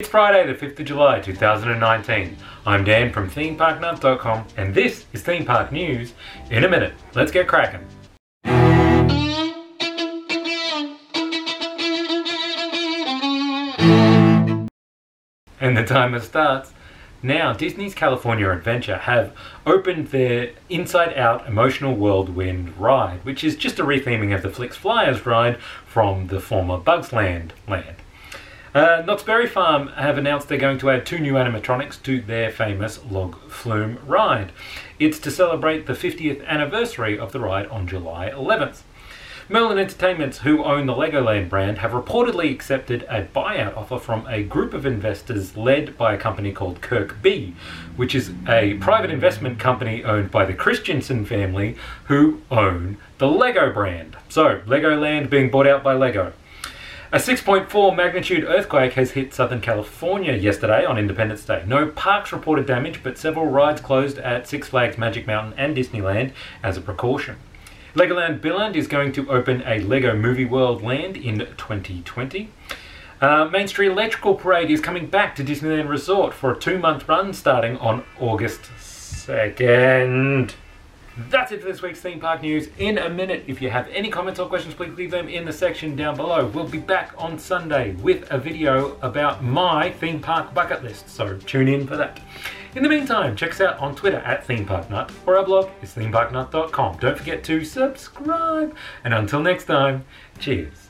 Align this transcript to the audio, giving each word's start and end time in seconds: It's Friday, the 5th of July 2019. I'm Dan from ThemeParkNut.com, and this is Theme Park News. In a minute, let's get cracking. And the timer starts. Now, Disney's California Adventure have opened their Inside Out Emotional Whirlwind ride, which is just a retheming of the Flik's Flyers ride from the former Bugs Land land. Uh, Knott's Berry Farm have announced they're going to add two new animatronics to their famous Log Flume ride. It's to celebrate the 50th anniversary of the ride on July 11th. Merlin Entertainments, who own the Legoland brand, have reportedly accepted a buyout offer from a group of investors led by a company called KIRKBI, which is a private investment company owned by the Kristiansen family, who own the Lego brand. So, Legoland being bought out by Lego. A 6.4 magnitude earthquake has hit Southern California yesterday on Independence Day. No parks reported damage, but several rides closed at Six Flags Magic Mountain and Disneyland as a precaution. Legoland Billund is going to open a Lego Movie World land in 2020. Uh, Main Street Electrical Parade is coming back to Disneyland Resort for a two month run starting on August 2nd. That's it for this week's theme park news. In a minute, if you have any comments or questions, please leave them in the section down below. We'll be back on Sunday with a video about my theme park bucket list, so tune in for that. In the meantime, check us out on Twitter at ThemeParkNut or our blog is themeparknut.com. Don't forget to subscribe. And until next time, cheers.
It's 0.00 0.08
Friday, 0.08 0.46
the 0.46 0.54
5th 0.54 0.78
of 0.78 0.86
July 0.86 1.18
2019. 1.18 2.36
I'm 2.64 2.84
Dan 2.84 3.12
from 3.12 3.28
ThemeParkNut.com, 3.28 4.46
and 4.56 4.72
this 4.72 5.06
is 5.12 5.24
Theme 5.24 5.44
Park 5.44 5.72
News. 5.72 6.14
In 6.52 6.62
a 6.62 6.68
minute, 6.68 6.94
let's 7.16 7.32
get 7.32 7.48
cracking. 7.48 7.84
And 15.60 15.76
the 15.76 15.84
timer 15.84 16.20
starts. 16.20 16.72
Now, 17.20 17.52
Disney's 17.52 17.96
California 17.96 18.48
Adventure 18.50 18.98
have 18.98 19.32
opened 19.66 20.12
their 20.12 20.52
Inside 20.68 21.14
Out 21.18 21.48
Emotional 21.48 21.96
Whirlwind 21.96 22.78
ride, 22.78 23.24
which 23.24 23.42
is 23.42 23.56
just 23.56 23.80
a 23.80 23.84
retheming 23.84 24.32
of 24.32 24.42
the 24.42 24.50
Flik's 24.50 24.76
Flyers 24.76 25.26
ride 25.26 25.60
from 25.84 26.28
the 26.28 26.38
former 26.38 26.78
Bugs 26.78 27.12
Land 27.12 27.52
land. 27.66 27.96
Uh, 28.74 29.02
Knott's 29.06 29.22
Berry 29.22 29.46
Farm 29.46 29.88
have 29.88 30.18
announced 30.18 30.48
they're 30.48 30.58
going 30.58 30.78
to 30.78 30.90
add 30.90 31.06
two 31.06 31.18
new 31.18 31.34
animatronics 31.34 32.02
to 32.02 32.20
their 32.20 32.50
famous 32.50 33.00
Log 33.10 33.38
Flume 33.50 33.98
ride. 34.06 34.52
It's 34.98 35.18
to 35.20 35.30
celebrate 35.30 35.86
the 35.86 35.94
50th 35.94 36.44
anniversary 36.46 37.18
of 37.18 37.32
the 37.32 37.40
ride 37.40 37.66
on 37.68 37.86
July 37.86 38.28
11th. 38.28 38.82
Merlin 39.48 39.78
Entertainments, 39.78 40.40
who 40.40 40.62
own 40.62 40.84
the 40.84 40.92
Legoland 40.92 41.48
brand, 41.48 41.78
have 41.78 41.92
reportedly 41.92 42.52
accepted 42.52 43.04
a 43.08 43.22
buyout 43.22 43.74
offer 43.74 43.98
from 43.98 44.26
a 44.26 44.42
group 44.42 44.74
of 44.74 44.84
investors 44.84 45.56
led 45.56 45.96
by 45.96 46.12
a 46.12 46.18
company 46.18 46.52
called 46.52 46.82
KIRKBI, 46.82 47.54
which 47.96 48.14
is 48.14 48.32
a 48.46 48.74
private 48.74 49.10
investment 49.10 49.58
company 49.58 50.04
owned 50.04 50.30
by 50.30 50.44
the 50.44 50.52
Kristiansen 50.52 51.26
family, 51.26 51.74
who 52.04 52.42
own 52.50 52.98
the 53.16 53.28
Lego 53.28 53.72
brand. 53.72 54.18
So, 54.28 54.60
Legoland 54.66 55.30
being 55.30 55.50
bought 55.50 55.66
out 55.66 55.82
by 55.82 55.94
Lego. 55.94 56.34
A 57.10 57.16
6.4 57.16 57.96
magnitude 57.96 58.44
earthquake 58.44 58.92
has 58.92 59.12
hit 59.12 59.32
Southern 59.32 59.62
California 59.62 60.34
yesterday 60.34 60.84
on 60.84 60.98
Independence 60.98 61.42
Day. 61.42 61.64
No 61.66 61.86
parks 61.86 62.32
reported 62.32 62.66
damage, 62.66 63.02
but 63.02 63.16
several 63.16 63.46
rides 63.46 63.80
closed 63.80 64.18
at 64.18 64.46
Six 64.46 64.68
Flags 64.68 64.98
Magic 64.98 65.26
Mountain 65.26 65.54
and 65.56 65.74
Disneyland 65.74 66.32
as 66.62 66.76
a 66.76 66.82
precaution. 66.82 67.36
Legoland 67.94 68.40
Billund 68.40 68.74
is 68.74 68.86
going 68.86 69.12
to 69.12 69.30
open 69.30 69.62
a 69.64 69.78
Lego 69.78 70.14
Movie 70.14 70.44
World 70.44 70.82
land 70.82 71.16
in 71.16 71.38
2020. 71.38 72.50
Uh, 73.22 73.46
Main 73.46 73.68
Street 73.68 73.90
Electrical 73.90 74.34
Parade 74.34 74.70
is 74.70 74.82
coming 74.82 75.06
back 75.06 75.34
to 75.36 75.42
Disneyland 75.42 75.88
Resort 75.88 76.34
for 76.34 76.52
a 76.52 76.58
two 76.58 76.78
month 76.78 77.08
run 77.08 77.32
starting 77.32 77.78
on 77.78 78.04
August 78.20 78.60
2nd. 78.78 80.52
That's 81.30 81.50
it 81.50 81.60
for 81.60 81.66
this 81.66 81.82
week's 81.82 82.00
theme 82.00 82.20
park 82.20 82.42
news. 82.42 82.68
In 82.78 82.98
a 82.98 83.10
minute, 83.10 83.44
if 83.48 83.60
you 83.60 83.70
have 83.70 83.88
any 83.88 84.08
comments 84.08 84.38
or 84.38 84.46
questions, 84.46 84.74
please 84.74 84.96
leave 84.96 85.10
them 85.10 85.28
in 85.28 85.44
the 85.44 85.52
section 85.52 85.96
down 85.96 86.16
below. 86.16 86.46
We'll 86.46 86.68
be 86.68 86.78
back 86.78 87.12
on 87.18 87.38
Sunday 87.38 87.92
with 87.96 88.30
a 88.30 88.38
video 88.38 88.96
about 89.02 89.42
my 89.42 89.90
theme 89.90 90.20
park 90.20 90.54
bucket 90.54 90.84
list, 90.84 91.10
so 91.10 91.36
tune 91.38 91.66
in 91.66 91.86
for 91.86 91.96
that. 91.96 92.20
In 92.76 92.82
the 92.82 92.88
meantime, 92.88 93.34
check 93.34 93.50
us 93.50 93.60
out 93.60 93.78
on 93.80 93.96
Twitter 93.96 94.18
at 94.18 94.46
ThemeParkNut 94.46 95.10
or 95.26 95.36
our 95.36 95.44
blog 95.44 95.70
is 95.82 95.94
themeparknut.com. 95.94 96.98
Don't 96.98 97.18
forget 97.18 97.42
to 97.44 97.64
subscribe. 97.64 98.76
And 99.02 99.12
until 99.12 99.40
next 99.40 99.64
time, 99.64 100.04
cheers. 100.38 100.87